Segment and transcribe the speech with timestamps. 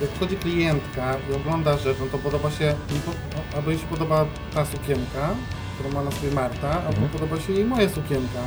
[0.00, 2.74] jak wchodzi klientka i ogląda rzecz, no to podoba się,
[3.56, 5.34] albo jej się podoba ta sukienka,
[5.74, 8.40] którą ma na sobie Marta, albo podoba się jej moja sukienka.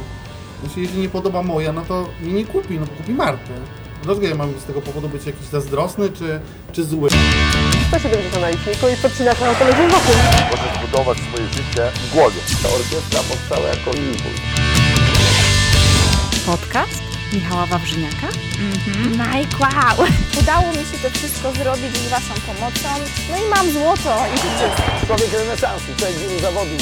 [0.63, 3.53] Jeśli jej się nie podoba moja, no to jej nie kupi, no bo kupi Marty.
[4.03, 6.39] Dlaczego ja mam z tego powodu być jakiś zazdrosny czy,
[6.71, 7.09] czy zły?
[7.87, 10.15] 170 na liczniku i podcinasz na autologiem wokół.
[10.51, 12.41] Możesz budować swoje życie w głowie.
[12.63, 14.41] Ta orkiestra powstała jako impuls.
[16.45, 16.98] Podcast
[17.33, 18.27] Michała Wawrzyniaka.
[19.09, 20.07] Mike, wow!
[20.41, 22.89] Udało mi się to wszystko zrobić z Waszą pomocą.
[23.31, 25.85] No i mam złoto i Człowiek renesansu,
[26.19, 26.81] wielu zawodów.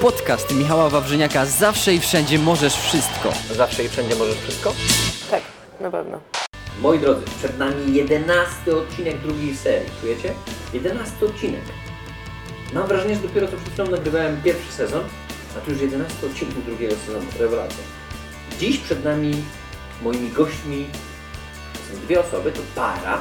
[0.00, 3.32] Podcast Michała Wawrzyniaka Zawsze i wszędzie możesz wszystko.
[3.56, 4.74] Zawsze i wszędzie możesz wszystko?
[5.30, 5.42] Tak,
[5.80, 6.20] na pewno.
[6.80, 9.90] Moi drodzy, przed nami jedenasty odcinek drugiej serii.
[10.00, 10.34] Czujecie?
[10.72, 11.62] Jedenasty odcinek.
[12.72, 15.02] Mam wrażenie, że dopiero co przed chwilą nagrywałem pierwszy sezon,
[15.58, 17.26] a tu już jedenasty odcinek drugiego sezonu.
[17.38, 17.97] Rewelacja.
[18.58, 19.34] Dziś przed nami
[20.02, 20.86] moimi gośćmi
[21.74, 23.20] są dwie osoby, to para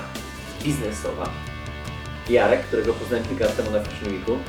[0.63, 1.29] biznesowa.
[2.29, 4.39] Jarek, którego poznałem kilka lat temu na Fashion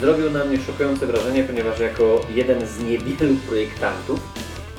[0.00, 4.20] zrobił na mnie szokujące wrażenie, ponieważ jako jeden z niewielu projektantów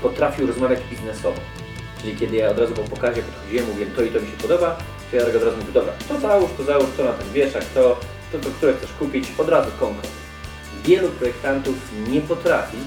[0.02, 1.40] potrafił rozmawiać biznesowo.
[2.02, 4.78] Czyli kiedy ja od razu po pokazie podchodziłem, mówiłem to i to mi się podoba,
[5.12, 8.00] to Jarek od razu mówił, dobra, to załóż, to załóż, to na ten wieszak, to,
[8.32, 10.12] to, to które chcesz kupić, od razu konkret.
[10.86, 11.76] Wielu projektantów
[12.10, 12.78] nie potrafi,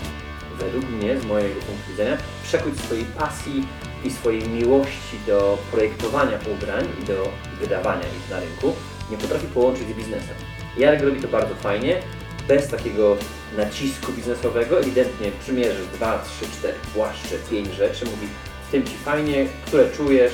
[0.58, 3.66] według mnie, z mojego punktu widzenia, przekuć swojej pasji
[4.04, 7.28] i swojej miłości do projektowania ubrań i do
[7.60, 8.74] wydawania ich na rynku,
[9.10, 10.36] nie potrafi połączyć z biznesem.
[10.78, 12.02] Jarek robi to bardzo fajnie,
[12.48, 13.16] bez takiego
[13.56, 18.26] nacisku biznesowego, ewidentnie przymierzysz 2, 3, 4 płaszcze, 5 rzeczy, mówi
[18.68, 20.32] w tym Ci fajnie, które czujesz,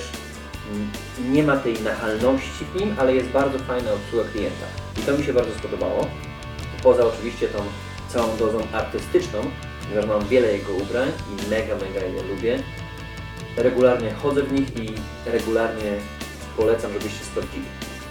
[1.30, 4.66] nie ma tej nachalności w nim, ale jest bardzo fajna obsługa klienta.
[4.98, 6.06] I to mi się bardzo spodobało.
[6.82, 7.58] Poza oczywiście tą
[8.08, 9.41] całą dozą artystyczną,
[9.89, 12.62] ponieważ mam wiele jego ubrań i mega, mega je lubię.
[13.56, 14.94] Regularnie chodzę w nich i
[15.27, 15.92] regularnie
[16.56, 17.64] polecam, żebyście sprawdzili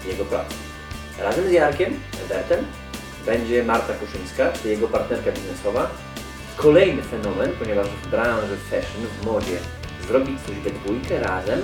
[0.08, 0.55] jego pracę.
[1.20, 2.66] Razem z Jarkiem, Ebertem,
[3.25, 5.89] będzie Marta Kuszyńska, czyli jego partnerka biznesowa.
[6.55, 9.58] Kolejny fenomen, ponieważ w branży fashion, w modzie,
[10.08, 11.61] zrobić coś we dwójkę razem,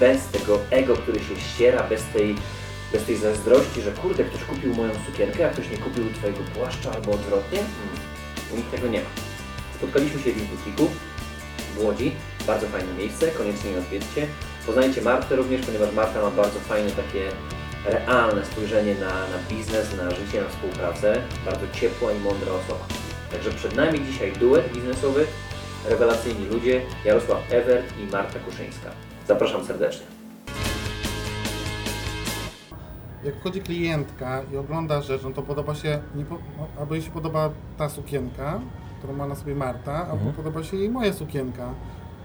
[0.00, 2.34] bez tego ego, który się ściera, bez tej,
[2.92, 6.92] bez tej zazdrości, że kurde, ktoś kupił moją sukienkę, a ktoś nie kupił twojego płaszcza
[6.92, 7.58] albo odwrotnie.
[7.58, 8.08] Hmm.
[8.52, 9.27] U nich tego nie ma.
[9.78, 10.88] Spotkaliśmy się w ich butiku
[11.74, 12.12] w Łodzi.
[12.46, 14.26] Bardzo fajne miejsce, koniecznie odwiedźcie.
[14.66, 17.30] Poznajcie Martę również, ponieważ Marta ma bardzo fajne takie
[17.84, 21.22] realne spojrzenie na, na biznes, na życie, na współpracę.
[21.44, 22.84] Bardzo ciepła i mądra osoba.
[23.32, 25.26] Także przed nami dzisiaj duet biznesowy,
[25.88, 28.90] rewelacyjni ludzie, Jarosław Ewert i Marta Kuszyńska.
[29.28, 30.06] Zapraszam serdecznie.
[33.24, 37.04] Jak wchodzi klientka i ogląda rzecz, no to podoba się, nie po, no, albo jej
[37.04, 38.60] się podoba ta sukienka,
[38.98, 41.68] którą ma na sobie Marta, albo podoba się jej moja sukienka.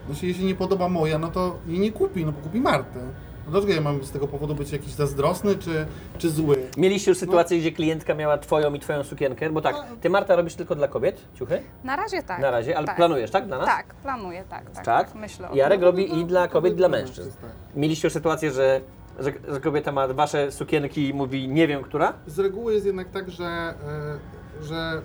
[0.09, 2.99] No, jeśli nie podoba moja, no to jej nie kupi, no bo kupi Martę.
[3.45, 5.85] No dlaczego ja mam z tego powodu być jakiś zazdrosny czy,
[6.17, 6.57] czy zły?
[6.77, 10.55] Mieliście już sytuację, gdzie klientka miała twoją i twoją sukienkę, bo tak, ty Marta robisz
[10.55, 11.63] tylko dla kobiet ciuchy?
[11.83, 12.39] Na razie tak.
[12.41, 12.95] Na razie, ale tak.
[12.95, 13.67] planujesz, tak, dla nas?
[13.67, 14.85] Tak, planuję, tak, tak.
[14.85, 15.07] Tak?
[15.07, 15.85] tak myślę Jarek tym.
[15.85, 17.31] robi i dla kobiet, i dla mężczyzn.
[17.41, 17.51] tak.
[17.75, 18.81] Mieliście już sytuację, że,
[19.19, 22.13] że, że kobieta ma wasze sukienki i mówi nie wiem, która?
[22.27, 25.01] Z reguły jest jednak tak, że, e, że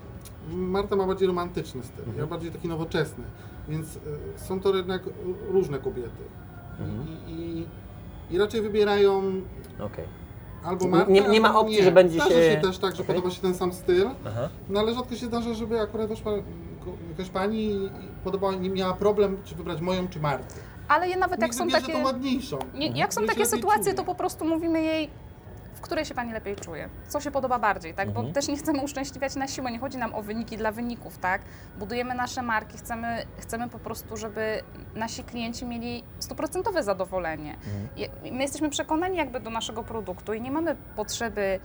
[0.52, 3.24] Marta ma bardziej romantyczny styl, ja bardziej taki nowoczesny,
[3.68, 5.02] więc e, są to jednak
[5.50, 6.22] różne kobiety.
[7.28, 7.66] I, i,
[8.34, 9.22] I raczej wybierają
[9.80, 10.04] Okej.
[10.64, 11.84] albo Martę, Nie- nie ma opcji, mnie.
[11.84, 13.14] że będzie Zdarza się- się też tak, że Okej.
[13.14, 14.48] podoba się ten sam styl, Aha.
[14.68, 16.32] no ale rzadko się zdarza, żeby akurat weszła
[17.10, 17.90] jakaś pani i
[18.24, 20.54] podobała, nie miała problem, czy wybrać moją, czy Martę.
[20.88, 21.98] Ale je nawet jak Niech są wybierze takie...
[21.98, 22.58] tą ładniejszą.
[22.74, 23.94] Nie, jak są takie sytuacje, czuje.
[23.94, 25.10] to po prostu mówimy jej,
[25.78, 28.08] w której się Pani lepiej czuje, co się podoba bardziej, tak?
[28.08, 28.26] Mhm.
[28.26, 31.42] Bo też nie chcemy uszczęśliwiać na siłę, nie chodzi nam o wyniki dla wyników, tak?
[31.78, 34.62] Budujemy nasze marki, chcemy, chcemy po prostu, żeby
[34.94, 37.54] nasi klienci mieli stuprocentowe zadowolenie.
[37.54, 38.34] Mhm.
[38.36, 41.60] My jesteśmy przekonani jakby do naszego produktu i nie mamy potrzeby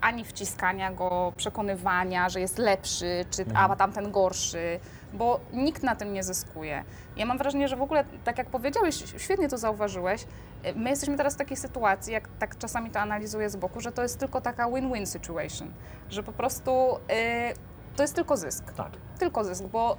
[0.00, 4.80] ani wciskania go, przekonywania, że jest lepszy, czy a tamten gorszy,
[5.12, 6.84] bo nikt na tym nie zyskuje.
[7.16, 11.16] Ja mam wrażenie, że w ogóle, tak jak powiedziałeś, świetnie to zauważyłeś, y, my jesteśmy
[11.16, 14.40] teraz w takiej sytuacji, jak tak czasami to analizuję z boku, że to jest tylko
[14.40, 15.72] taka win-win situation,
[16.10, 18.72] że po prostu y, to jest tylko zysk.
[18.72, 18.92] Tak.
[19.18, 19.98] Tylko zysk, bo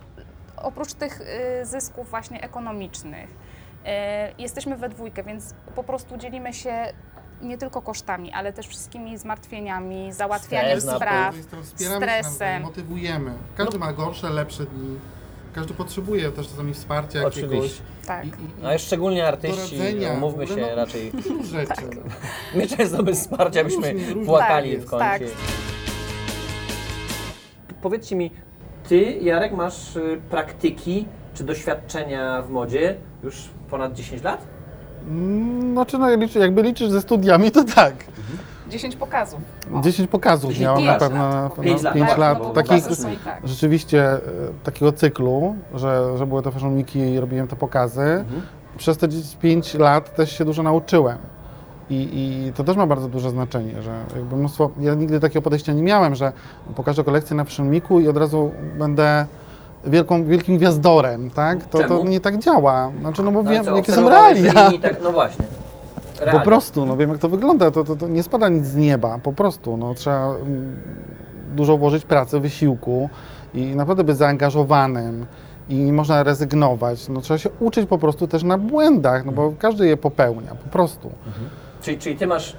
[0.57, 6.93] oprócz tych y, zysków właśnie ekonomicznych, y, jesteśmy we dwójkę, więc po prostu dzielimy się
[7.43, 11.35] nie tylko kosztami, ale też wszystkimi zmartwieniami, załatwianiem Stres spraw,
[11.75, 12.61] stresem.
[12.61, 13.33] motywujemy.
[13.57, 14.99] Każdy ma gorsze, lepsze dni.
[15.53, 17.55] Każdy potrzebuje też czasami wsparcia jakiegoś.
[17.57, 17.81] Oczywiście.
[18.07, 18.25] Tak.
[18.25, 18.29] I,
[18.61, 21.11] i, A już szczególnie artyści, doradzenia, umówmy w ogóle, się no, raczej.
[21.11, 21.81] Dużo rzeczy.
[22.55, 24.25] My często bez wsparcia byśmy Różnie, różnie.
[24.25, 25.05] płakali Tak w kącie.
[25.05, 25.21] tak.
[27.81, 28.31] Powiedzcie mi,
[28.89, 34.47] ty, Jarek, masz y, praktyki czy doświadczenia w modzie już ponad 10 lat?
[35.73, 37.93] Znaczy, no, liczy- jakby liczysz ze studiami, to tak.
[38.69, 39.39] 10 pokazów.
[39.73, 39.81] O.
[39.81, 40.99] 10 pokazów 10 miałem na lat.
[40.99, 41.29] pewno.
[41.29, 41.93] na pewno Pięć lat.
[41.93, 42.39] pięć Tak, lat.
[42.39, 43.39] no bo takich, pokazy są i tak.
[43.43, 44.19] rzeczywiście e,
[44.63, 48.01] takiego cyklu, że, że były to Fashion Weeki i robiłem te pokazy.
[48.01, 48.41] Mhm.
[48.77, 49.07] Przez te
[49.41, 51.17] 5 lat też się dużo nauczyłem.
[51.89, 55.73] I, I to też ma bardzo duże znaczenie, że jakby mnóstwo, ja nigdy takiego podejścia
[55.73, 56.31] nie miałem, że
[56.75, 59.25] pokażę kolekcję na Fashion Weeku i od razu będę
[59.85, 61.65] wielką, wielkim gwiazdorem, tak?
[61.65, 62.03] To, to Czemu?
[62.03, 62.91] nie tak działa.
[62.99, 64.77] Znaczy, no bo No, wiem, co, jakie są obserwowałeś, realia.
[64.81, 65.45] Tak, no właśnie.
[66.19, 66.41] Po Realia.
[66.41, 69.33] prostu, no wiem jak to wygląda, to, to, to nie spada nic z nieba, po
[69.33, 70.75] prostu, no trzeba mm,
[71.55, 73.09] dużo włożyć pracy, wysiłku
[73.53, 75.25] i naprawdę być zaangażowanym
[75.69, 79.53] i nie można rezygnować, no trzeba się uczyć po prostu też na błędach, no bo
[79.59, 81.11] każdy je popełnia, po prostu.
[81.81, 82.55] Czyli, czyli ty masz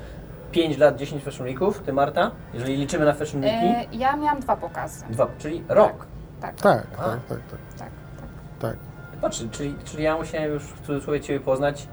[0.52, 3.66] 5 lat, 10 Fashion Weeków, ty Marta, jeżeli liczymy na Fashion Weeki?
[3.66, 5.04] E, ja miałam dwa pokazy.
[5.10, 6.06] Dwa, czyli rok.
[6.40, 7.02] Tak, Tak, A.
[7.02, 7.88] tak, tak, tak, tak,
[8.20, 8.28] tak.
[8.60, 8.76] tak.
[9.20, 11.88] Patrz, czyli, czyli ja musiałem już w cudzysłowie Ciebie poznać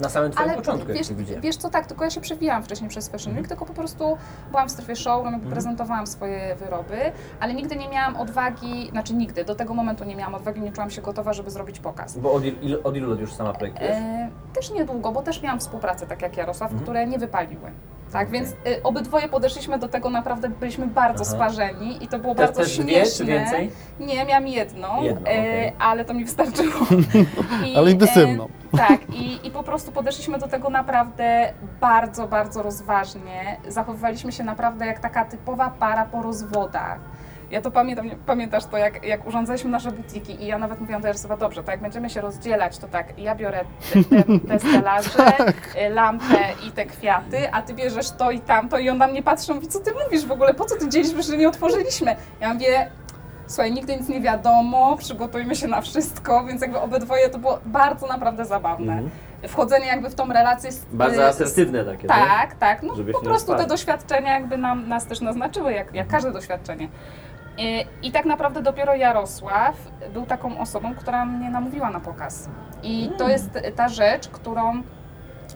[0.00, 1.42] na samym Twoim Ale początku, jak wiesz, Cię widziałem.
[1.42, 4.16] wiesz co, tak, tylko ja się przewijałam wcześniej przez Fashion Week, tylko po prostu
[4.50, 6.96] byłam w strefie showroom, jakby prezentowałam swoje wyroby,
[7.40, 10.90] ale nigdy nie miałam odwagi, znaczy nigdy, do tego momentu nie miałam odwagi, nie czułam
[10.90, 12.18] się gotowa, żeby zrobić pokaz.
[12.18, 13.96] Bo od, il, od ilu lat już sama projektujesz?
[13.96, 17.70] E, też niedługo, bo też miałam współpracę, tak jak Jarosław, które nie wypaliły.
[18.12, 21.32] Tak, więc e, obydwoje podeszliśmy do tego naprawdę, byliśmy bardzo Aha.
[21.32, 23.16] sparzeni i to było Te- bardzo też dwie, śmieszne.
[23.18, 23.70] czy więcej?
[24.00, 25.72] Nie, miałam jedną, Jedną, e, okej.
[25.78, 26.86] ale to mi wystarczyło.
[27.66, 28.48] I, Ale intensywną.
[28.74, 33.56] E, tak, i, i po prostu podeszliśmy do tego naprawdę bardzo, bardzo rozważnie.
[33.68, 36.98] Zachowywaliśmy się naprawdę jak taka typowa para po rozwodach.
[37.50, 41.02] Ja to pamiętam, nie- pamiętasz to, jak, jak urządzaliśmy nasze butiki i ja nawet mówiłam
[41.02, 43.60] do Jarosława, dobrze, to jak będziemy się rozdzielać, to tak, ja biorę
[43.92, 45.38] te, te, te stelaże,
[45.86, 46.38] y, lampę
[46.68, 49.68] i te kwiaty, a ty bierzesz to i tamto i on na mnie patrzy, mówi,
[49.68, 52.16] co ty mówisz w ogóle, po co ty dzielisz, że nie otworzyliśmy?
[52.40, 52.90] Ja mówię,
[53.46, 58.06] słuchaj, nigdy nic nie wiadomo, przygotujmy się na wszystko, więc jakby obydwoje to było bardzo
[58.06, 59.02] naprawdę zabawne.
[59.48, 60.84] Wchodzenie jakby w tą relację z...
[60.92, 62.82] Bardzo y, asertywne takie, tak, tak.
[62.82, 66.88] No po prostu te doświadczenia jakby nam, nas też naznaczyły, jak, jak każde doświadczenie.
[67.60, 69.74] I, I tak naprawdę dopiero Jarosław
[70.12, 72.48] był taką osobą, która mnie namówiła na pokaz.
[72.82, 74.82] I to jest ta rzecz, którą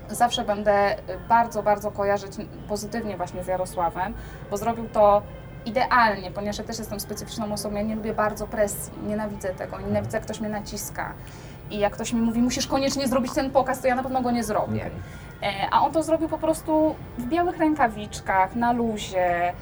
[0.09, 0.97] zawsze będę
[1.29, 2.33] bardzo, bardzo kojarzyć
[2.69, 4.15] pozytywnie właśnie z Jarosławem,
[4.51, 5.23] bo zrobił to
[5.67, 10.17] idealnie, ponieważ ja też jestem specyficzną osobą, ja nie lubię bardzo presji, nienawidzę tego, nienawidzę
[10.17, 11.13] jak ktoś mnie naciska.
[11.71, 14.31] I jak ktoś mi mówi, musisz koniecznie zrobić ten pokaz, to ja na pewno go
[14.31, 14.91] nie zrobię.
[15.43, 19.53] E, A on to zrobił po prostu w białych rękawiczkach, na luzie.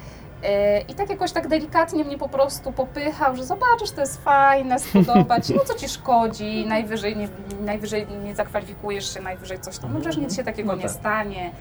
[0.43, 4.79] E, I tak jakoś tak delikatnie mnie po prostu popychał, że zobaczysz, to jest fajne,
[4.79, 7.27] spodoba ci, no co ci szkodzi, najwyżej nie,
[7.65, 10.91] najwyżej nie zakwalifikujesz się, najwyżej coś tam, no przecież nic się takiego No nie tak.
[10.91, 11.51] stanie.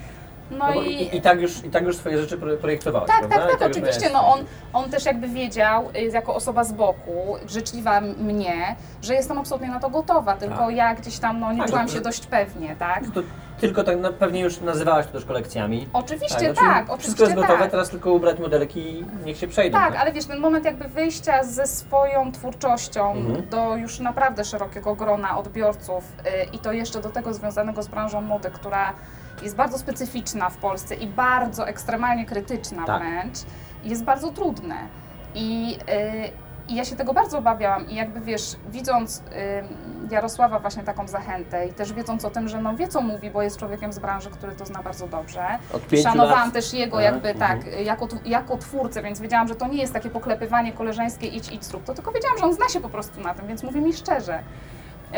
[0.58, 3.18] No, No i, i, i, tak już, I tak już swoje rzeczy pro- projektowałeś, tak,
[3.28, 3.36] prawda?
[3.48, 4.10] tak, tak, już oczywiście.
[4.12, 4.40] No on,
[4.72, 9.68] on też jakby wiedział, y, jako osoba z boku, życzliwa m- mnie, że jestem absolutnie
[9.68, 10.74] na to gotowa, tylko Tak.
[10.76, 13.00] ja gdzieś tam no, nie Tak, czułam to- się dość pewnie, tak?
[13.14, 13.20] To
[13.60, 15.88] tylko tak na, pewnie już nazywałaś to też kolekcjami.
[15.92, 17.70] Oczywiście znaczy tak, Wszystko oczywiście jest gotowe, tak.
[17.70, 19.78] teraz tylko ubrać modelki i niech się przejdą.
[19.78, 23.48] Tak, ale wiesz, ten moment jakby wyjścia ze swoją twórczością Mhm.
[23.48, 28.20] do już naprawdę szerokiego grona odbiorców y, i to jeszcze do tego związanego z branżą
[28.20, 28.92] mody, która
[29.42, 33.02] jest bardzo specyficzna w Polsce i bardzo ekstremalnie krytyczna Tak.
[33.02, 33.38] wręcz,
[33.84, 34.76] jest bardzo trudne.
[35.34, 35.78] I,
[36.28, 41.08] y, I ja się tego bardzo obawiałam i jakby wiesz, widząc y, Jarosława właśnie taką
[41.08, 43.98] zachętę i też wiedząc o tym, że no wie co mówi, bo jest człowiekiem z
[43.98, 45.44] branży, który to zna bardzo dobrze.
[45.72, 46.54] Od pięciu Szanowałam lat.
[46.54, 47.60] też jego jakby mhm.
[47.60, 51.64] tak, jako, jako twórcę, więc wiedziałam, że to nie jest takie poklepywanie koleżeńskie idź, idź,
[51.64, 53.92] zrób to, tylko wiedziałam, że on zna się po prostu na tym, więc mówi mi
[53.92, 54.42] szczerze,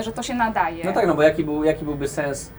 [0.01, 0.85] że to się nadaje.
[0.85, 2.51] No tak, no bo jaki, był, jaki byłby sens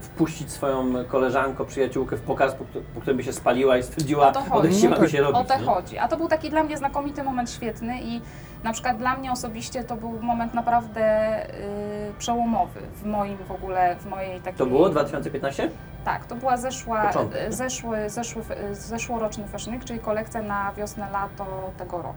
[0.00, 4.32] wpuścić swoją koleżankę, przyjaciółkę w pokaz, po, po którym by się spaliła i stwierdziła, O
[4.32, 4.52] to chodzi.
[4.52, 5.10] odechciewa No mi tak.
[5.12, 5.36] się robić.
[5.40, 5.64] O to nie?
[5.66, 5.98] chodzi.
[5.98, 8.20] A to był taki dla mnie znakomity moment świetny i
[8.64, 11.02] na przykład dla mnie osobiście to był moment naprawdę
[11.50, 14.58] y, przełomowy w moim w ogóle, w mojej takiej...
[14.58, 15.70] To było 2015?
[16.04, 17.52] Tak, to była zeszła, Początek.
[17.54, 21.46] zeszły, zeszły, zeszłoroczny Fashion Week, czyli kolekcja na wiosnę, lato
[21.78, 22.14] tego roku.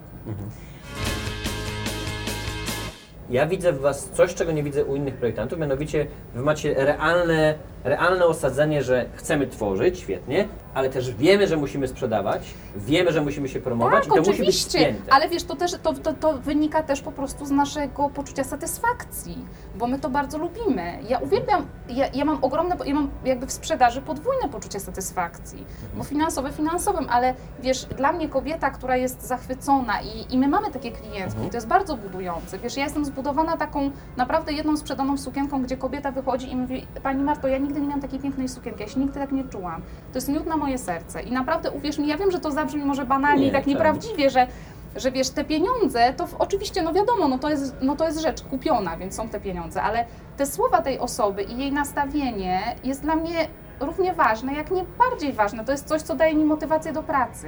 [3.29, 7.55] Ja widzę w Was coś, czego nie widzę u innych projektantów, mianowicie Wy macie realne,
[7.87, 13.49] realne osadzenie, że chcemy tworzyć, świetnie, ale też wiemy, że musimy sprzedawać, wiemy, że musimy
[13.49, 15.13] się promować Tak, i to musi być oczywiście, spięte.
[15.13, 19.45] ale wiesz, to też to, to, to wynika też po prostu z naszego poczucia satysfakcji,
[19.75, 20.99] bo my to bardzo lubimy.
[21.09, 25.65] Ja uwielbiam, ja, ja mam ogromne, ja mam jakby w sprzedaży podwójne poczucie satysfakcji,
[25.95, 30.71] bo finansowe finansowym, ale wiesz, dla mnie kobieta, która jest zachwycona i, i my mamy
[30.71, 32.59] takie klientki, to jest bardzo budujące.
[32.59, 37.23] Wiesz, ja jestem zbudowana taką naprawdę jedną sprzedaną sukienką, gdzie kobieta wychodzi i mówi, Pani
[37.23, 39.81] Marto, ja nigdy nie miałam takiej pięknej sukienki, ja się nigdy tak nie czułam.
[40.13, 42.85] To jest miód na moje serce i naprawdę uwierz mi, ja wiem, że to zabrzmi
[42.85, 43.67] może banalnie Nie, i tak tak.
[43.67, 44.47] nieprawdziwie, że
[44.95, 48.19] że wiesz, te pieniądze, to w, oczywiście, no wiadomo, no to, jest, no to jest
[48.21, 50.05] rzecz kupiona, więc są te pieniądze, ale
[50.37, 53.47] te słowa tej osoby i jej nastawienie jest dla mnie
[53.79, 55.65] równie ważne, jak nie bardziej ważne.
[55.65, 57.47] To jest coś, co daje mi motywację do pracy.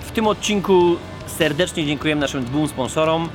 [0.00, 0.80] W tym odcinku
[1.26, 3.28] serdecznie dziękujemy naszym dwóm sponsorom.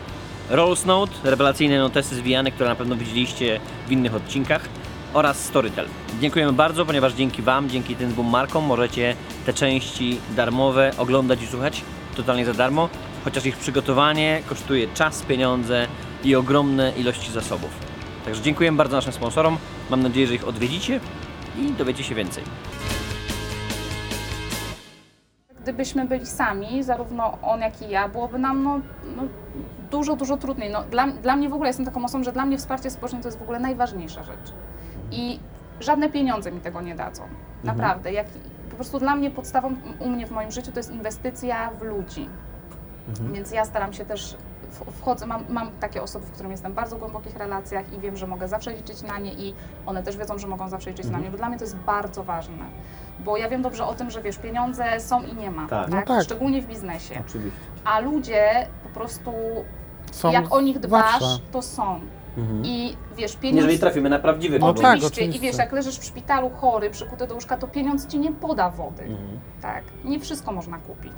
[0.53, 4.69] Rolls Note, rewelacyjne notesy zwijane, które na pewno widzieliście w innych odcinkach
[5.13, 5.85] oraz Storytel.
[6.21, 11.47] Dziękujemy bardzo, ponieważ dzięki Wam, dzięki tym dwóm markom możecie te części darmowe oglądać i
[11.47, 11.81] słuchać
[12.15, 12.89] totalnie za darmo,
[13.23, 15.87] chociaż ich przygotowanie kosztuje czas, pieniądze
[16.23, 17.71] i ogromne ilości zasobów.
[18.25, 19.57] Także dziękujemy bardzo naszym sponsorom.
[19.89, 20.99] Mam nadzieję, że ich odwiedzicie
[21.57, 22.43] i dowiecie się więcej.
[25.63, 28.79] Gdybyśmy byli sami, zarówno on, jak i ja, byłoby nam no,
[29.15, 29.23] no,
[29.91, 30.69] dużo, dużo trudniej.
[30.71, 33.27] No, dla, dla mnie w ogóle, jestem taką osobą, że dla mnie wsparcie społeczne to
[33.27, 34.53] jest w ogóle najważniejsza rzecz.
[35.11, 35.39] I
[35.79, 37.23] żadne pieniądze mi tego nie dadzą.
[37.63, 38.13] Naprawdę.
[38.13, 38.27] Jak,
[38.69, 42.29] po prostu dla mnie podstawą u mnie w moim życiu to jest inwestycja w ludzi.
[43.33, 44.37] Więc ja staram się też,
[44.73, 48.27] wchodzę, mam, mam takie osoby, w którym jestem w bardzo głębokich relacjach i wiem, że
[48.27, 49.53] mogę zawsze liczyć na nie i
[49.85, 52.23] one też wiedzą, że mogą zawsze liczyć na mnie, bo dla mnie to jest bardzo
[52.23, 52.65] ważne.
[53.19, 55.89] Bo ja wiem dobrze o tym, że wiesz, pieniądze są i nie ma, Tak.
[55.89, 56.07] tak?
[56.09, 56.23] No tak.
[56.23, 57.23] Szczególnie w biznesie.
[57.27, 57.59] Oczywiście.
[57.85, 59.31] A ludzie po prostu,
[60.11, 61.39] Są jak o nich dbasz, zawsze.
[61.51, 61.99] to są.
[62.37, 62.65] Mhm.
[62.65, 63.61] I wiesz, pieniądz...
[63.61, 65.07] Jeżeli trafimy na prawdziwych No tak, Oczywiście.
[65.07, 65.39] I oczywiście.
[65.47, 69.03] wiesz, jak leżysz w szpitalu chory, przykuty do łóżka, to pieniądz ci nie poda wody.
[69.03, 69.39] Mhm.
[69.61, 71.13] Tak, nie wszystko można kupić.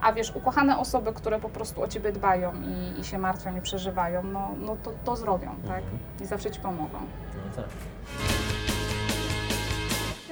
[0.00, 3.60] A wiesz, ukochane osoby, które po prostu o ciebie dbają i, i się martwią i
[3.60, 5.82] przeżywają, no, no to, to zrobią, tak?
[6.20, 6.98] I zawsze ci pomogą.
[7.34, 7.64] No tak.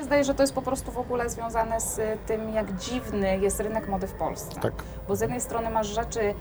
[0.07, 3.88] Zdaje, że to jest po prostu w ogóle związane z tym, jak dziwny jest rynek
[3.88, 4.61] mody w Polsce.
[4.61, 4.73] Tak.
[5.09, 6.35] Bo z jednej strony masz rzeczy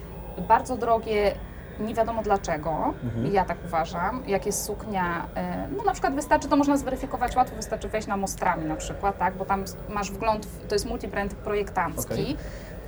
[0.48, 1.34] bardzo drogie,
[1.80, 2.94] nie wiadomo dlaczego,
[3.32, 7.56] ja tak uważam, jak jest suknia, e, no na przykład wystarczy, to można zweryfikować łatwo,
[7.56, 11.34] wystarczy wejść na Mostrami na przykład, tak, bo tam masz wgląd, w, to jest multibrand
[11.34, 12.36] projektancki Okej.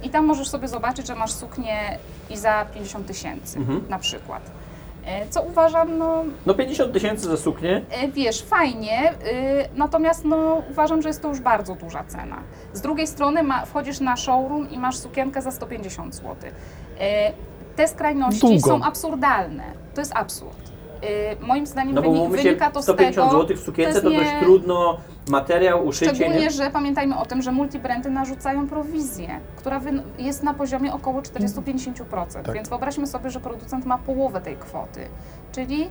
[0.03, 1.99] i tam możesz sobie zobaczyć, że masz suknię
[2.31, 3.85] i za 50 tysięcy Mhm.
[3.89, 4.43] na przykład.
[5.07, 7.83] E, Co uważam, no No 50 tysięcy za suknię.
[7.91, 9.15] E, Wiesz, fajnie, y,
[9.75, 12.37] natomiast no, uważam, że jest to już bardzo duża cena.
[12.73, 16.35] Z drugiej strony ma, wchodzisz na showroom i masz sukienkę za 150 zł.
[17.79, 18.61] Te skrajności Długo.
[18.69, 19.65] są absurdalne.
[19.95, 20.69] To jest absurd.
[21.41, 23.61] Y, Moim zdaniem No bo wyni- mówmy się, wynika to z 150 tego, zł w
[23.61, 24.99] sukience jest to, dość nie- trudno,
[25.31, 26.51] materiał, uszycie, Szczególnie, nie?
[26.51, 29.81] że pamiętajmy o tym, że multibrandy narzucają prowizję, która
[30.19, 32.43] jest na poziomie około 40-50%.
[32.47, 32.55] Tak.
[32.55, 35.09] Więc wyobraźmy sobie, że producent ma połowę tej kwoty.
[35.53, 35.89] Czyli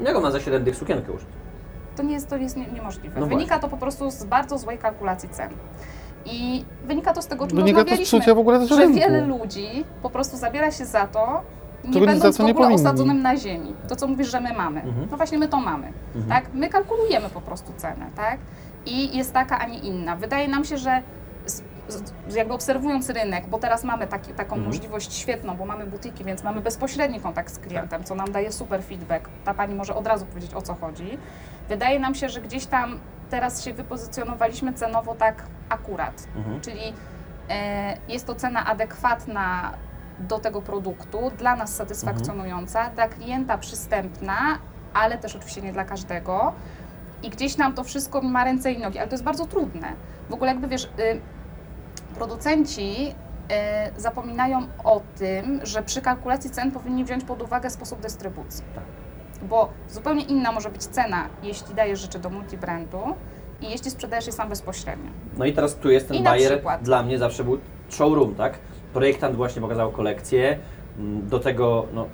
[0.00, 1.12] Jaką ma za 7 dych sukienkę
[1.96, 3.20] to nie jest, to jest nie, niemożliwe.
[3.20, 5.50] No wynika to po prostu z bardzo złej kalkulacji cen.
[6.26, 8.68] I wynika to z tego, o czym Wynika to z rozmawialiśmy, psucia w ogóle też
[8.68, 8.98] że rynku.
[8.98, 11.42] wiele ludzi po prostu zabiera się za to,
[11.84, 12.82] nie Czego będąc za co w nie ogóle powinni.
[12.86, 13.74] osadzonym na ziemi.
[13.88, 14.80] To, co mówisz, że my mamy.
[14.82, 15.08] Mhm.
[15.10, 15.92] No właśnie my to mamy.
[16.28, 16.44] Tak?
[16.54, 18.38] My kalkulujemy po prostu cenę, tak?
[18.86, 20.16] I jest taka, a nie inna.
[20.16, 21.02] Wydaje nam się, że
[21.46, 24.66] z, z, jakby obserwując rynek, bo teraz mamy taki, taką Mhm.
[24.66, 28.82] możliwość świetną, bo mamy butiki, więc mamy bezpośredni kontakt z klientem, co nam daje super
[28.82, 29.28] feedback.
[29.44, 31.18] Ta pani może od razu powiedzieć, o co chodzi.
[31.68, 32.98] Wydaje nam się, że gdzieś tam
[33.30, 36.60] teraz się wypozycjonowaliśmy cenowo tak akurat, Mhm.
[36.60, 36.80] czyli
[37.50, 39.72] e, jest to cena adekwatna
[40.18, 44.38] do tego produktu, dla nas satysfakcjonująca, dla klienta przystępna,
[44.94, 46.52] ale też oczywiście nie dla każdego.
[47.22, 49.92] I gdzieś nam to wszystko ma ręce i nogi, ale to jest bardzo trudne.
[50.30, 51.20] W ogóle jakby wiesz, y,
[52.14, 53.14] producenci
[53.96, 58.64] y, zapominają o tym, że przy kalkulacji cen powinni wziąć pod uwagę sposób dystrybucji.
[58.74, 58.84] Tak.
[59.42, 62.98] Bo zupełnie inna może być cena, jeśli dajesz rzeczy do multibrandu
[63.60, 65.10] i jeśli sprzedajesz je sam bezpośrednio.
[65.38, 66.52] No i teraz tu jest ten I na bajer.
[66.52, 66.82] przykład.
[66.82, 68.58] Dla mnie zawsze był showroom, tak?
[68.92, 70.58] Projektant właśnie pokazał kolekcję.
[70.98, 72.06] mm, Do tego, no,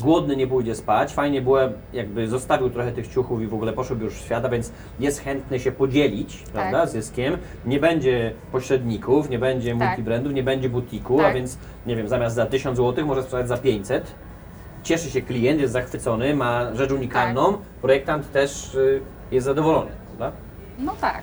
[0.00, 1.12] głodny nie pójdzie spać.
[1.12, 1.58] Fajnie było,
[1.92, 5.60] jakby zostawił trochę tych ciuchów i w ogóle poszedł już w świata, więc jest chętny
[5.60, 6.52] się podzielić, Tak.
[6.52, 7.38] prawda, zyskiem.
[7.66, 9.88] Nie będzie pośredników, nie będzie Tak.
[9.88, 11.34] multibrandów, nie będzie butiku, a Tak.
[11.34, 14.14] więc, nie wiem, zamiast za 1000 zł może sprzedać za 500.
[14.82, 17.52] Cieszy się klient, jest zachwycony, ma rzecz unikalną.
[17.52, 17.60] Tak.
[17.82, 20.36] Projektant też y, jest zadowolony, prawda?
[20.78, 21.22] No tak.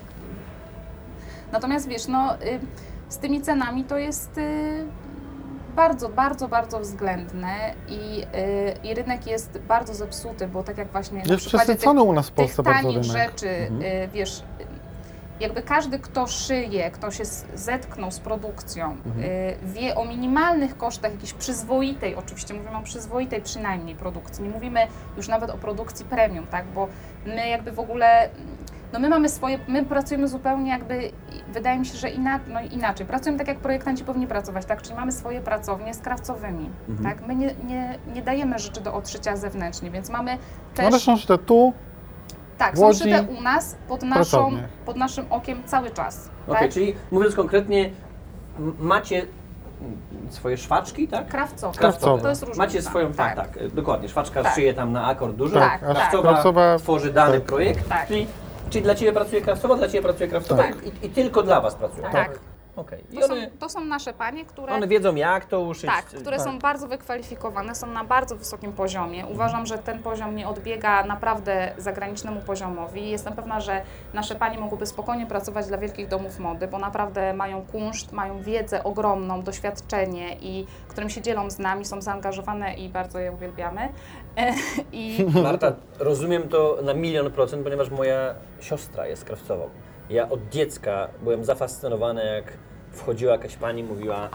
[1.52, 2.60] Natomiast wiesz, no y,
[3.10, 4.86] z tymi cenami to jest y,
[5.76, 8.22] bardzo, bardzo, bardzo względne i,
[8.84, 12.14] y, i rynek jest bardzo zepsuty, bo tak jak właśnie na Jest przykładzie przesycony u
[12.14, 13.32] nas w tych Polsce bardzo tanich rynek.
[13.32, 13.82] rzeczy, Mhm.
[13.82, 14.44] y, wiesz,
[15.40, 19.24] jakby każdy, kto szyje, kto się zetknął z produkcją, Mhm.
[19.26, 24.88] y, wie o minimalnych kosztach jakiejś przyzwoitej, oczywiście mówimy o przyzwoitej przynajmniej produkcji, nie mówimy
[25.18, 26.88] już nawet o produkcji premium, tak, bo
[27.26, 28.30] my jakby w ogóle,
[28.94, 31.12] no my mamy swoje, my pracujemy zupełnie jakby,
[31.54, 34.96] wydaje mi się, że ina, no inaczej, pracujemy tak jak projektanci powinni pracować, tak, czyli
[34.96, 37.10] mamy swoje pracownie z krawcowymi, Mhm.
[37.10, 40.38] tak, my nie, nie, nie dajemy rzeczy do odszycia zewnętrznie, więc mamy
[40.76, 41.04] też...
[41.04, 41.74] Są szyte tu,
[42.60, 44.70] Tak, są Łodzi szyte u nas pod, naszą, pracowniach.
[44.86, 46.30] pod naszym okiem cały czas.
[46.48, 46.72] Okej, tak?
[46.74, 47.90] czyli mówiąc konkretnie,
[48.60, 49.16] m- macie
[49.82, 49.98] mm,
[50.30, 51.28] swoje szwaczki, tak?
[51.28, 51.78] Krawcowe.
[51.78, 52.22] Krawcowe.
[52.22, 52.64] To jest różnica.
[52.64, 54.10] Macie swoją, tak, tak, y, dokładnie.
[54.10, 54.56] Szwaczka Tak.
[54.56, 56.12] szyje tam na akord duży, Tak, a tak.
[56.12, 57.44] Krawcowa- tworzy dany tak.
[57.44, 58.08] projekt, Tak.
[58.08, 58.28] czyli,
[58.70, 60.76] czyli dla Ciebie pracuje Krawcowa, dla Ciebie pracuje Krawcowa Tak.
[61.04, 62.12] i, i tylko dla Was pracują.
[62.12, 62.40] Tak.
[62.80, 63.04] Okej.
[63.12, 64.74] I To są, one, to są nasze panie, które...
[64.74, 65.86] one wiedzą jak to uszyć.
[65.86, 69.26] Tak, które są bardzo wykwalifikowane, są na bardzo wysokim poziomie.
[69.26, 73.10] Uważam, że ten poziom nie odbiega naprawdę zagranicznemu poziomowi.
[73.10, 73.82] Jestem pewna, że
[74.14, 78.84] nasze panie mogłyby spokojnie pracować dla wielkich domów mody, bo naprawdę mają kunszt, mają wiedzę
[78.84, 83.90] ogromną, doświadczenie i którym się dzielą z nami, są zaangażowane i bardzo je uwielbiamy.
[84.92, 89.70] I Marta, rozumiem to na milion procent, ponieważ moja siostra jest krawcową.
[90.10, 92.54] Ja od dziecka byłem zafascynowany, jak
[93.00, 94.30] wchodziła jakaś pani i mówiła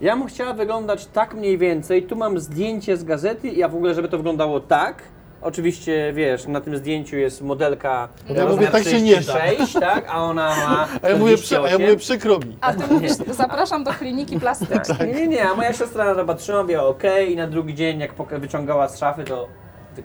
[0.00, 3.74] ja bym chciała wyglądać tak mniej więcej, tu mam zdjęcie z gazety i ja w
[3.74, 5.02] ogóle, żeby to wyglądało tak,
[5.42, 9.22] Oczywiście, wiesz, na tym zdjęciu jest modelka Ja mówię, tak się nie da.
[9.22, 11.80] 46, tak, a ona ma A ja mówię, przy, a ja 48.
[11.80, 12.56] mówię przykro mi.
[12.60, 15.08] a ty mówisz, zapraszam do kliniki plastycznej.
[15.08, 18.88] Nie, nie, nie, a moja siostra zobaczyła, mówiła okej i na drugi dzień jak wyciągała
[18.88, 19.48] z szafy, to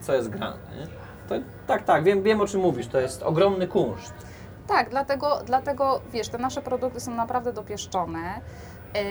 [0.02, 0.88] co jest grane, nie?
[1.30, 4.14] To, tak, tak, wiem, wiem o czym mówisz, to jest ogromny kunszt.
[4.68, 8.42] Tak, dlatego, dlatego wiesz, te nasze produkty są naprawdę dopieszczone,
[8.94, 9.02] yy,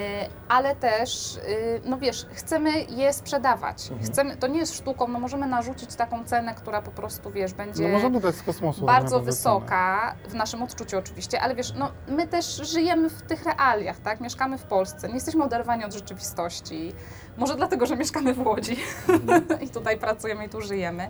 [0.49, 3.91] ale też, yy, no wiesz, chcemy je sprzedawać.
[4.05, 7.83] Chcemy, to nie jest sztuką, no możemy narzucić taką cenę, która po prostu, wiesz, będzie
[7.83, 8.87] No możemy dać z kosmosu.
[8.87, 13.99] bardzo wysoka, w naszym odczuciu oczywiście, ale wiesz, no my też żyjemy w tych realiach,
[14.01, 14.21] tak?
[14.21, 16.93] Mieszkamy w Polsce, nie jesteśmy oderwani od rzeczywistości.
[17.37, 18.77] Może dlatego, że mieszkamy w Łodzi
[19.65, 21.09] i tutaj pracujemy i tu żyjemy.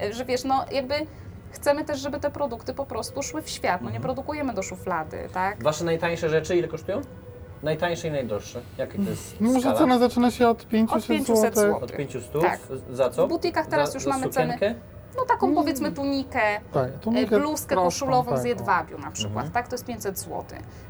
[0.00, 0.94] Yy, Że wiesz, no jakby
[1.56, 3.82] chcemy też, żeby te produkty po prostu szły w świat.
[3.82, 5.62] No nie produkujemy do szuflady, tak?
[5.62, 7.00] Wasze najtańsze rzeczy ile kosztują?
[7.62, 8.60] Najtańsze i najdroższe.
[8.78, 9.78] Jakie to jest No może skala?
[9.78, 11.52] cena zaczyna się od 500, Od 500 zł.
[11.54, 11.76] zł.
[11.84, 12.32] Od 500?
[12.40, 12.60] Tak.
[12.92, 13.26] Za co?
[13.26, 14.74] W butikach teraz za, już za mamy sukienkę?
[15.16, 16.40] No taką powiedzmy tunikę,
[16.72, 18.48] Tak, e, bluzkę prostą, koszulową tak, z o.
[18.48, 19.68] jedwabiu na przykład, tak?
[19.68, 20.44] To jest 500 zł.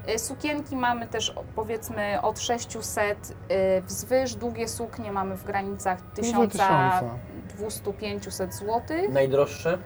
[0.06, 6.00] E, Sukienki mamy też o, powiedzmy od 600 e, wzwyż, długie suknie mamy w granicach
[6.02, 6.56] Powyżej 1000.
[7.61, 8.80] 1200-500 zł.
[9.11, 9.78] Najdroższe?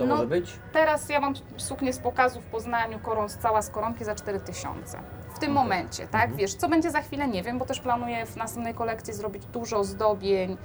[0.00, 0.14] To No.
[0.14, 0.52] może być?
[0.72, 4.98] Teraz ja mam suknię z pokazu w Poznaniu, koron, cała z koronki za 4000.
[5.34, 6.22] W tym momencie, tak?
[6.22, 6.36] Mhm.
[6.38, 9.78] Wiesz, co będzie za chwilę, nie wiem, bo też planuję w następnej kolekcji zrobić dużo
[9.78, 10.56] ozdobień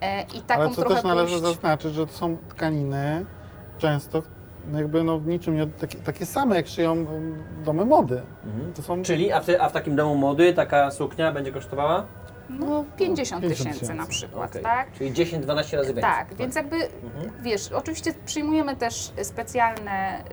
[0.00, 3.26] e, i taką Ale co trochę też należy pójść- zaznaczyć, że to są tkaniny
[3.78, 4.22] często
[4.74, 8.22] jakby no w niczym nie, takie, takie same jak szyją um, domy mody.
[8.74, 12.06] To są Czyli, a w, te, a w takim domu mody taka suknia będzie kosztowała?
[12.48, 13.94] No, 50 tysięcy tysięcy.
[13.94, 14.62] na przykład, Okej.
[14.62, 14.92] tak?
[14.92, 16.02] Czyli 10-12 razy więcej.
[16.02, 16.76] Tak, więc jakby,
[17.42, 20.24] wiesz, oczywiście przyjmujemy też specjalne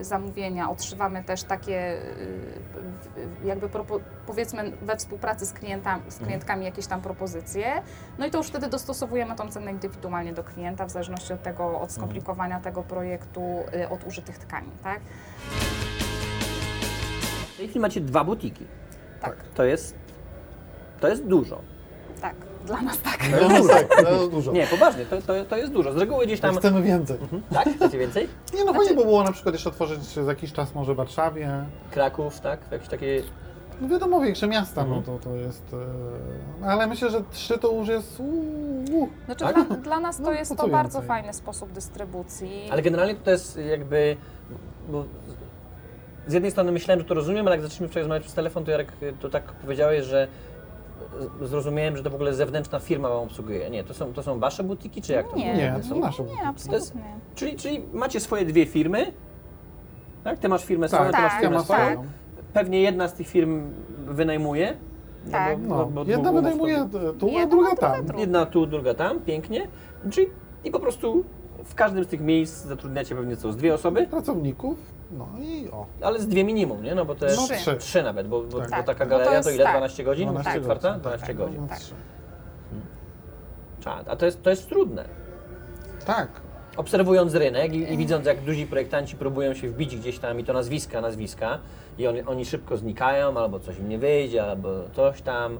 [0.00, 6.64] y, zamówienia, otrzymamy też takie, y, jakby propo, powiedzmy we współpracy z, klientami, z klientkami
[6.64, 7.82] jakieś tam propozycje,
[8.18, 11.80] no i to już wtedy dostosowujemy tą cenę indywidualnie do klienta, w zależności od tego,
[11.80, 13.40] od skomplikowania tego projektu,
[13.74, 15.00] y, od użytych tkanin, tak?
[17.54, 18.66] W tej chwili macie dwa butiki.
[19.20, 19.94] Tak, To jest,
[21.00, 21.58] to jest dużo.
[22.20, 22.34] tak,
[22.66, 23.18] dla nas tak.
[23.18, 23.74] to jest dużo.
[24.04, 24.52] To jest dużo.
[24.52, 25.92] Nie, poważnie, to, to, to jest dużo.
[25.92, 26.56] Z reguły gdzieś tam...
[26.56, 27.16] Chcemy więcej.
[27.54, 27.68] Tak?
[27.76, 28.28] Chcecie więcej?
[28.54, 31.50] Nie no fajnie by było na przykład jeszcze otworzyć za jakiś czas może w Warszawie.
[31.90, 32.60] Kraków, tak?
[32.72, 33.22] Jakieś takie...
[33.80, 35.02] No wiadomo, większe miasta, Mhm.
[35.06, 35.74] no to, to jest...
[36.62, 38.20] E, ale myślę, że trzy to już jest...
[38.20, 39.66] Uu, Znaczy Tak?
[39.68, 41.08] dla, dla nas to No, jest to bardzo więcej?
[41.08, 42.68] fajny sposób dystrybucji.
[42.72, 44.16] Ale generalnie to jest jakby...
[44.88, 45.04] Bo
[46.26, 48.70] z jednej strony myślałem, że to rozumiem, ale jak zaczęliśmy wczoraj rozmawiać przez telefon, to
[48.70, 50.28] Jarek, to tak powiedziałeś, że
[51.42, 53.70] zrozumiałem, że to w ogóle zewnętrzna firma wam obsługuje.
[53.70, 55.54] Nie, to są, to są wasze butiki, czy jak to Nie.
[55.54, 56.22] nie, to są nasze.
[56.22, 57.02] Nie, To jest- absolutnie.
[57.34, 59.12] Czyli, czyli macie swoje dwie firmy,
[60.24, 60.38] tak?
[60.38, 61.78] Ty masz firmę swoją, ty masz tak, firmę swoją.
[61.96, 61.98] tak.
[62.52, 63.62] Pewnie jedna z tych firm
[64.06, 64.76] wynajmuje.
[65.26, 65.58] no Tak.
[65.68, 68.06] No, bo jedna wynajmuje tu, a Jedna, druga tam.
[68.06, 68.18] tu.
[68.18, 69.68] Jedna tu, druga tam, pięknie.
[70.10, 70.26] Czyli
[70.64, 71.24] i po prostu
[71.64, 74.78] w każdym z tych miejsc zatrudniacie pewnie co, z dwie osoby, Pracowników,
[75.10, 75.86] no i o.
[76.02, 76.94] ale z dwie minimum, nie?
[76.94, 77.54] No bo to jest No, Trzy.
[77.56, 77.76] trzy.
[77.76, 78.70] trzy nawet, bo, bo, Tak.
[78.70, 78.86] bo Tak.
[78.86, 79.64] taka No to galeria to, jest ile?
[79.64, 79.76] tak.
[79.76, 80.28] 12 godzin?
[80.28, 80.88] 12 tak, czwarta?
[80.88, 81.60] godzin, 12 tak, godzin.
[81.62, 81.78] no, tak.
[81.78, 81.94] trzy.
[83.80, 84.08] Czad.
[84.08, 85.04] A to jest, to jest trudne.
[86.06, 86.28] Tak.
[86.76, 90.52] Obserwując rynek i, i widząc, jak duzi projektanci próbują się wbić gdzieś tam i to
[90.52, 91.58] nazwiska, nazwiska
[91.98, 95.58] i oni, oni szybko znikają, albo coś im nie wyjdzie, albo coś tam,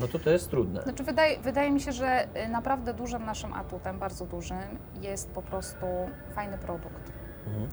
[0.00, 0.82] no to to jest trudne.
[0.82, 5.42] Znaczy wydaje, wydaje mi się, że y, naprawdę dużym naszym atutem, bardzo dużym, jest po
[5.42, 5.86] prostu
[6.34, 7.12] fajny produkt.
[7.46, 7.68] Mhm.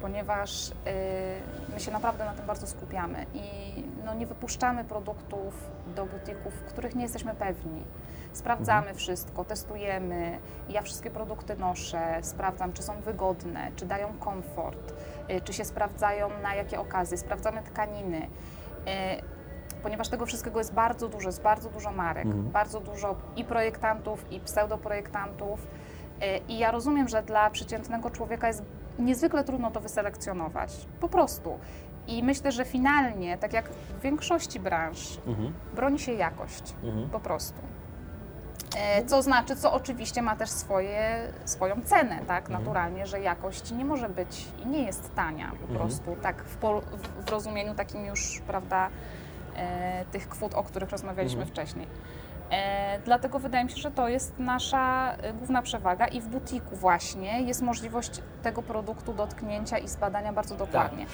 [0.00, 0.72] Ponieważ y,
[1.74, 3.40] my się naprawdę na tym bardzo skupiamy i
[4.04, 7.82] no, nie wypuszczamy produktów do butików, których nie jesteśmy pewni.
[8.32, 8.96] Sprawdzamy Mhm.
[8.96, 10.38] wszystko, testujemy.
[10.68, 14.94] Ja wszystkie produkty noszę, sprawdzam, czy są wygodne, czy dają komfort,
[15.30, 17.18] y, czy się sprawdzają na jakie okazje.
[17.18, 18.18] Sprawdzamy tkaniny.
[18.18, 19.37] Y,
[19.82, 22.50] ponieważ tego wszystkiego jest bardzo dużo, jest bardzo dużo marek, Mhm.
[22.50, 25.66] bardzo dużo i projektantów, i pseudoprojektantów.
[26.22, 28.62] Y, I ja rozumiem, że dla przeciętnego człowieka jest
[28.98, 30.86] niezwykle trudno to wyselekcjonować.
[31.00, 31.58] Po prostu.
[32.06, 35.52] I myślę, że finalnie, tak jak w większości branż, Mhm.
[35.74, 36.74] broni się jakość.
[36.84, 37.10] Mhm.
[37.10, 37.58] Po prostu.
[38.76, 42.44] E, Co znaczy, co oczywiście ma też swoje, swoją cenę, tak?
[42.44, 42.60] Mhm.
[42.60, 45.78] Naturalnie, że jakość nie może być i nie jest tania po Mhm.
[45.78, 46.80] prostu, tak w, pol-
[47.24, 48.88] w- rozumieniu takim już, prawda,
[50.12, 51.50] tych kwot, o których rozmawialiśmy Mhm.
[51.54, 51.86] wcześniej.
[52.50, 56.76] E, dlatego wydaje mi się, że to jest nasza e, główna przewaga i w butiku
[56.76, 61.06] właśnie jest możliwość tego produktu dotknięcia i zbadania bardzo dokładnie.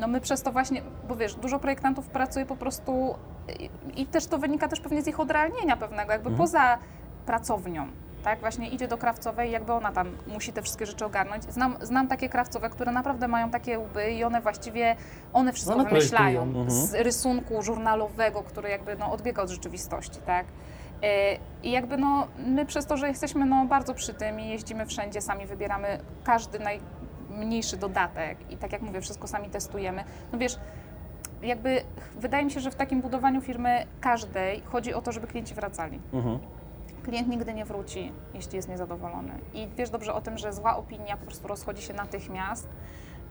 [0.00, 3.14] No my przez to właśnie, bo wiesz, dużo projektantów pracuje po prostu
[3.58, 3.70] i,
[4.02, 6.78] i też to wynika też pewnie z ich odrealnienia pewnego, jakby poza
[7.26, 7.86] pracownią.
[8.24, 11.44] Tak, właśnie idzie do krawcowej i jakby ona tam musi te wszystkie rzeczy ogarnąć.
[11.44, 14.96] Znam, znam takie krawcowe, które naprawdę mają takie łby i one właściwie,
[15.32, 16.70] one wszystko One wymyślają projektują.
[16.70, 20.46] z rysunku żurnalowego, który jakby no, odbiega od rzeczywistości, tak.
[21.02, 24.86] E, I jakby no, my przez to, że jesteśmy no, bardzo przy tym i jeździmy
[24.86, 30.04] wszędzie, sami wybieramy każdy najmniejszy dodatek i tak jak mówię, wszystko sami testujemy.
[30.32, 30.58] No wiesz,
[31.42, 31.82] jakby
[32.16, 36.00] wydaje mi się, że w takim budowaniu firmy każdej chodzi o to, żeby klienci wracali.
[36.12, 36.38] Mhm.
[37.10, 39.32] Klient nigdy nie wróci, jeśli jest niezadowolony.
[39.54, 42.68] I wiesz dobrze o tym, że zła opinia po prostu rozchodzi się natychmiast,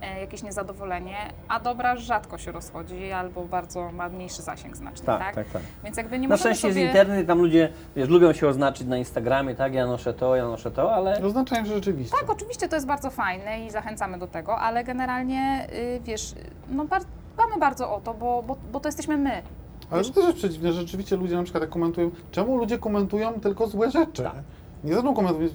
[0.01, 1.15] e, jakieś niezadowolenie,
[1.47, 5.35] a dobra rzadko się rozchodzi albo bardzo ma mniejszy zasięg znacznie, Tak, tak?
[5.35, 5.61] tak, tak.
[5.83, 6.81] Więc jakby nie Na szczęście sobie...
[6.81, 9.73] jest internet, tam ludzie wiesz, lubią się oznaczyć na Instagramie, tak?
[9.73, 12.17] Ja noszę to, ja noszę to, ale Oznaczają, że rzeczywiście.
[12.21, 16.35] Tak, oczywiście to jest bardzo fajne i zachęcamy do tego, ale generalnie, y, wiesz,
[16.69, 17.03] no bar-
[17.35, 19.41] dbamy bardzo o to, bo, bo, bo to jesteśmy my.
[19.91, 23.33] Ale to też jest przeciwne, że rzeczywiście ludzie na przykład jak komentują, czemu ludzie komentują
[23.39, 24.23] tylko złe rzeczy?
[24.23, 24.35] Tak.
[24.83, 25.51] Nie zaczną komentować,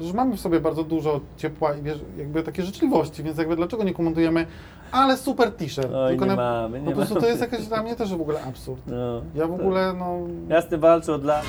[0.00, 3.84] że, mamy w sobie bardzo dużo ciepła i wiesz, jakby takie życzliwości, więc jakby dlaczego
[3.84, 4.46] nie komentujemy,
[4.92, 5.92] ale super t-shirt.
[5.94, 7.22] Oj, Tylko nie na- mamy, nie Po prostu mamy.
[7.26, 8.82] to jest jakaś dla mnie też w ogóle absurd.
[8.86, 11.44] no, Ja w ogóle, no, ja z tym walczę od lat.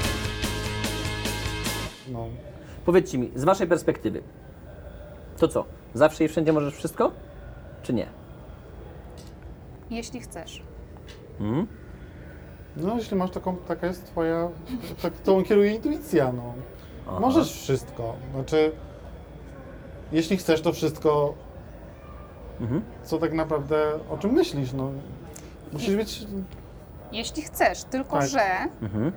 [2.12, 2.26] no.
[2.86, 4.22] Powiedzcie mi, z waszej perspektywy,
[5.38, 5.66] to co?
[5.94, 7.12] Zawsze i wszędzie możesz wszystko?
[7.84, 8.08] Czy nie?
[9.90, 10.62] Jeśli chcesz.
[11.40, 11.68] Mhm.
[12.78, 14.50] No, jeśli masz taką, taka jest twoja,
[15.02, 16.54] tak, tą kieruje intuicja, no.
[17.08, 17.20] Aha.
[17.20, 18.16] Możesz wszystko.
[18.34, 18.72] Znaczy,
[20.12, 21.34] jeśli chcesz to wszystko,
[22.62, 22.82] Mhm.
[23.04, 24.92] co tak naprawdę, o czym myślisz, no.
[25.74, 26.28] Musisz być,
[27.12, 28.28] Jeśli chcesz, tylko Tak.
[28.30, 28.42] że
[28.82, 29.12] Mhm.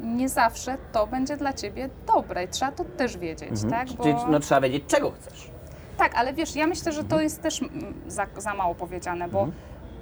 [0.00, 3.70] nie zawsze to będzie dla ciebie dobre i trzeba to też wiedzieć, Mhm.
[3.70, 3.96] tak?
[3.96, 4.02] Bo...
[4.04, 5.50] Czyli no, trzeba wiedzieć, czego chcesz.
[5.96, 7.08] Tak, ale wiesz, ja myślę, że Mhm.
[7.08, 9.48] to jest też mm, za, za mało powiedziane, bo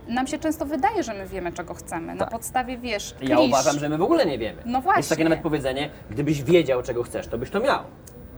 [0.08, 2.14] nam się często wydaje, że my wiemy, czego chcemy.
[2.14, 2.30] Na Tak.
[2.30, 3.48] podstawie, wiesz, Ja klisz.
[3.48, 4.62] uważam, że my w ogóle nie wiemy.
[4.66, 5.24] No Jest takie właśnie.
[5.24, 7.80] nawet powiedzenie, gdybyś wiedział, czego chcesz, to byś to miał.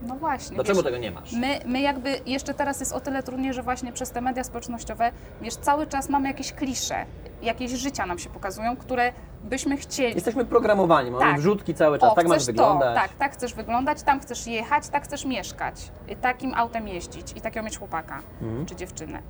[0.03, 0.55] No właśnie.
[0.55, 1.33] Dlaczego wiesz, tego nie masz?
[1.33, 5.11] My, my jakby jeszcze teraz jest o tyle trudniej, że właśnie przez te media społecznościowe,
[5.41, 7.07] wiesz, cały czas mamy jakieś klisze,
[7.43, 9.13] jakieś życia nam się pokazują, które
[9.45, 10.15] byśmy chcieli.
[10.15, 11.37] Jesteśmy programowani, mamy Tak.
[11.41, 12.95] wrzutki cały czas, tak masz chcesz wyglądać.
[12.95, 17.33] To, tak, tak chcesz wyglądać, tam chcesz jechać, tak chcesz mieszkać, y, takim autem jeździć
[17.37, 18.67] i takiego mieć chłopaka Mhm.
[18.67, 19.23] czy dziewczynę.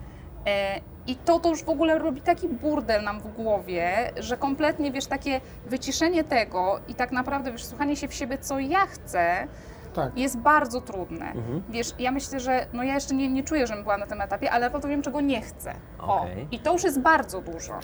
[0.46, 4.92] E, I to, to już w ogóle robi taki burdel nam w głowie, że kompletnie,
[4.92, 9.46] wiesz, takie wyciszenie tego i tak naprawdę, wiesz, słuchanie się w siebie, co ja chcę,
[9.94, 10.18] tak.
[10.18, 11.26] jest bardzo trudne.
[11.26, 11.62] Mhm.
[11.68, 14.50] Wiesz, ja myślę, że no ja jeszcze nie, nie czuję, żebym była na tym etapie,
[14.50, 15.74] ale po to wiem, czego nie chcę.
[15.98, 16.48] O, Okej.
[16.50, 17.78] i to już jest bardzo dużo.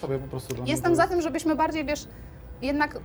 [0.00, 2.08] sobie po prostu dla mnie Jestem to za tym, żebyśmy bardziej, wiesz,
[2.62, 2.98] jednak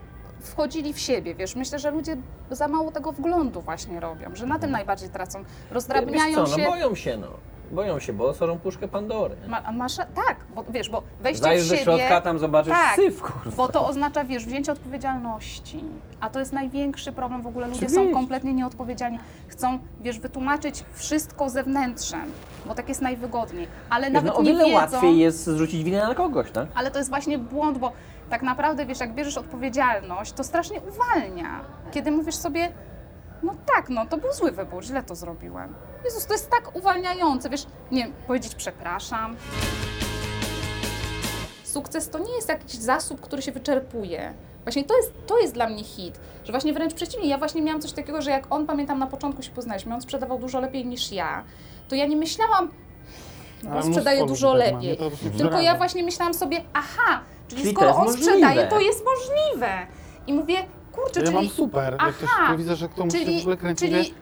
[0.44, 1.56] wchodzili w siebie, wiesz.
[1.56, 2.18] Myślę, że ludzie
[2.52, 5.40] za mało tego wglądu właśnie robią, że na tym najbardziej tracą.
[5.40, 5.56] Mhm.
[5.64, 6.64] Wiesz Rozdrabniają co, się...
[6.64, 7.28] no boją się, no.
[7.72, 9.36] Boją się, bo otworzą puszkę Pandory.
[9.48, 11.84] Ma, masz, tak, bo wiesz, bo wejście Zajesz w do siebie...
[11.84, 13.58] środka, tam zobaczysz tak, syf, kurwa.
[13.58, 15.84] Bo to oznacza, wiesz, wzięcie odpowiedzialności.
[16.20, 17.68] A to jest największy problem w ogóle.
[17.68, 18.14] Ludzie są Oczywiście.
[18.14, 19.20] kompletnie nieodpowiedzialni.
[19.48, 22.32] Chcą, wiesz, wytłumaczyć wszystko zewnętrzem,
[22.66, 23.68] bo tak jest najwygodniej.
[23.90, 24.76] Ale Wiesz, nawet no, o nie wiele wiedzą...
[24.76, 26.68] łatwiej jest zrzucić winę na kogoś, tak?
[26.76, 27.92] Ale to jest właśnie błąd, bo
[28.30, 31.62] tak naprawdę, wiesz, jak bierzesz odpowiedzialność, to strasznie uwalnia.
[31.92, 32.72] Kiedy mówisz sobie,
[33.44, 35.74] no tak, no to był zły wybór, źle to zrobiłem.
[36.06, 39.36] Jezus, to jest tak uwalniające, wiesz, nie powiedzieć przepraszam.
[41.64, 44.34] Sukces to nie jest jakiś zasób, który się wyczerpuje.
[44.64, 47.82] Właśnie to jest, to jest dla mnie hit, że właśnie wręcz przeciwnie, ja właśnie miałam
[47.82, 51.12] coś takiego, że jak on, pamiętam, na początku się poznaliśmy, on sprzedawał dużo lepiej niż
[51.12, 51.44] ja,
[51.88, 52.70] to ja nie myślałam,
[53.64, 54.98] no on sprzedaje dużo tak lepiej.
[55.38, 57.22] Tylko ja właśnie myślałam sobie, aha,
[57.54, 58.32] czyli, Czyli to skoro jest on możliwe.
[58.32, 59.70] sprzedaje, to jest możliwe.
[60.28, 60.56] I mówię,
[60.92, 61.36] kurczę, Ja czyli...
[61.36, 64.14] mam super, jak ktoś Aha, widzę, że ktoś się czyli- w ogóle kręci, czyli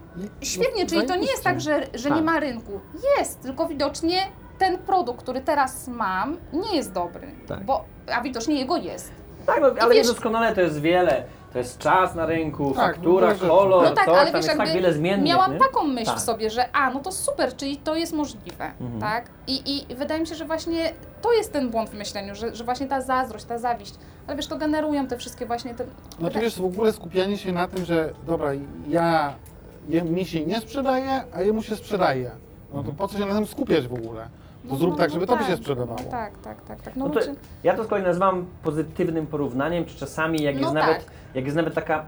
[0.41, 2.25] Świetnie, czyli to nie jest tak, że, że nie Tak.
[2.25, 2.79] ma rynku.
[3.19, 4.17] Jest, tylko widocznie
[4.57, 7.31] ten produkt, który teraz mam, nie jest dobry.
[7.47, 7.65] Tak.
[7.65, 9.11] Bo, a widocznie jego jest.
[9.45, 11.23] Tak, no, ale wiesz- doskonale to jest wiele.
[11.53, 13.47] To jest czas na rynku, Tak, faktura, dużo rzeczy.
[13.49, 15.59] kolor, No tak, coś, ale tam wiesz, jest tak jakby wiele zmiennych, miałam nie?
[15.59, 16.17] taką myśl Tak.
[16.17, 19.29] w sobie, że a, no to super, czyli to jest możliwe, tak?
[19.47, 22.63] I, I wydaje mi się, że właśnie to jest ten błąd w myśleniu, że, że
[22.63, 23.93] właśnie ta zazdrość, ta zawiść,
[24.27, 25.83] ale wiesz, to generują te wszystkie właśnie te...
[26.19, 28.51] No to wiesz, w ogóle skupianie się na tym, że dobra,
[28.89, 29.33] ja
[29.89, 32.31] je, mi się nie sprzedaje, a jemu się sprzedaje.
[32.73, 34.27] No to po co się na tym skupiać w ogóle?
[34.69, 35.99] To zrób tak, żeby tobie się sprzedawało.
[36.05, 36.95] No tak, tak, tak, tak.
[36.95, 40.61] No, No to, czy- ja to z kolei nazywam pozytywnym porównaniem, czy czasami jak, No
[40.61, 40.81] jest tak.
[40.87, 42.05] nawet, jak jest nawet taka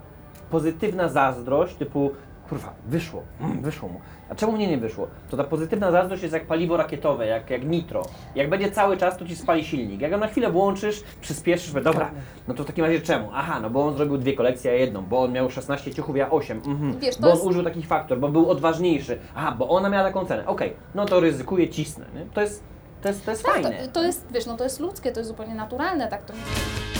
[0.49, 2.11] pozytywna zazdrość, typu
[2.53, 3.99] kurwa, wyszło, mm, wyszło mu.
[4.29, 5.07] A czemu mnie nie wyszło?
[5.29, 8.05] To ta pozytywna zazdrość jest jak paliwo rakietowe, jak, jak nitro.
[8.35, 10.01] Jak będzie cały czas, to ci spali silnik.
[10.01, 12.11] Jak go na chwilę włączysz, przyspieszysz, mówię, dobra,
[12.47, 13.29] no to w takim razie czemu?
[13.33, 16.29] Aha, no bo on zrobił dwie kolekcje, a jedną, bo on miał 16 ciuchów, ja
[16.29, 16.57] 8.
[16.65, 16.99] Mhm.
[16.99, 19.19] Wiesz, to bo on jest- użył takich faktor, bo był odważniejszy.
[19.35, 20.45] Aha, bo ona miała taką cenę.
[20.45, 22.05] Okej, no to ryzykuję, cisnę.
[22.15, 22.25] Nie?
[22.33, 22.63] To jest,
[23.01, 23.71] to jest, to jest tak, fajne.
[23.71, 26.92] to, to jest, wiesz, no to jest ludzkie, to jest zupełnie naturalne, tak to nie...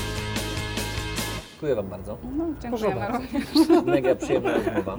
[1.63, 2.17] Dziękuję Wam bardzo.
[2.37, 3.19] No, dziękujemy bardzo.
[3.19, 3.85] również.
[3.85, 4.97] Mega przyjemna rozmowa.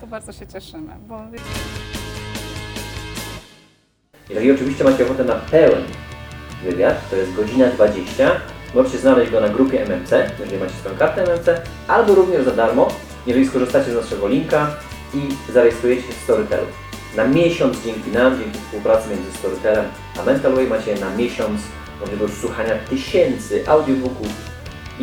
[0.00, 1.20] To bardzo się cieszymy, bo
[4.28, 5.82] Jeżeli oczywiście macie ochotę na pełen
[6.64, 8.30] wywiad, to jest godzina 20.
[8.74, 11.48] Możecie znaleźć go na grupie MMC, jeżeli macie swoją kartę MMC,
[11.88, 12.88] albo również za darmo,
[13.26, 14.76] jeżeli skorzystacie z naszego linka
[15.14, 16.66] i zarejestrujecie się w Storytelu.
[17.16, 19.84] Na miesiąc dzięki nam, dzięki współpracy między Storytelem
[20.20, 21.60] a Mental Way macie na miesiąc
[22.00, 24.51] możliwość słuchania tysięcy audiobooków,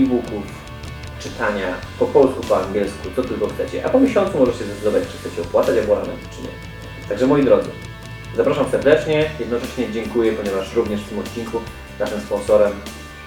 [0.04, 0.44] e-booków,
[1.20, 3.86] czytania po polsku, po angielsku, co tylko chcecie.
[3.86, 6.50] A po miesiącu możecie zdecydować, czy chcecie opłacać abonament, czy nie.
[7.10, 7.70] Także moi drodzy,
[8.36, 11.62] Zapraszam serdecznie, jednocześnie dziękuję, ponieważ również w tym odcinku
[12.00, 12.72] naszym sponsorem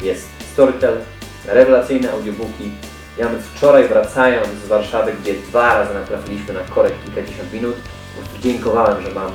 [0.02, 0.98] jest Storytel,
[1.46, 2.70] rewelacyjne audiobooki.
[3.18, 7.74] Ja nawet wczoraj wracając z Warszawy, gdzie dwa razy natrafiliśmy na korek kilkadziesiąt minut,
[8.40, 9.32] dziękowałem, że mam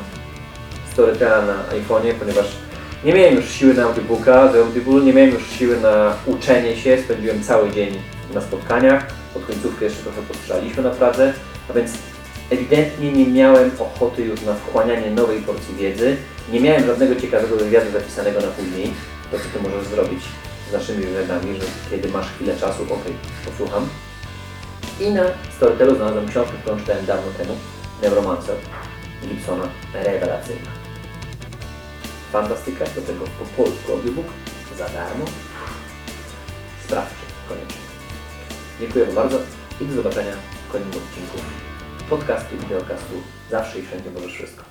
[0.93, 2.45] Storytela na iPhone'ie, ponieważ
[3.07, 6.97] nie miałem już siły na audiobooka, z Audible, nie miałem już siły na uczenie się,
[7.03, 8.01] spędziłem cały dzień
[8.33, 11.33] na spotkaniach, pod końcówkę jeszcze trochę postrzelaliśmy na Pradze,
[11.69, 11.91] a więc
[12.49, 16.17] ewidentnie nie miałem ochoty już na wchłanianie nowej porcji wiedzy,
[16.51, 18.93] nie miałem żadnego ciekawego wywiadu zapisanego na później,
[19.31, 20.23] to co Ty możesz zrobić
[20.69, 23.03] z naszymi wywiadami, że kiedy masz chwilę czasu, ok,
[23.45, 23.89] posłucham.
[24.99, 25.23] I na
[25.57, 27.55] Storytelu znalazłem książkę, którą czytałem dawno temu,
[28.01, 28.55] Neuromancer
[29.27, 30.76] Gibsona, rewelacyjna.
[32.31, 34.27] Fantastyka, do tego po polsku audiobook,
[34.77, 35.25] za darmo.
[36.85, 37.87] Sprawdźcie koniecznie.
[38.79, 39.39] Dziękuję bardzo
[39.81, 40.33] i do zobaczenia
[40.67, 41.37] w kolejnym odcinku
[42.09, 43.13] podcastu i videocastu
[43.51, 44.66] Zawsze i Wszędzie Możesz Wszystko.